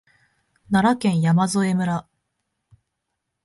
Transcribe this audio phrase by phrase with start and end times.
[0.71, 2.07] 奈良県山添村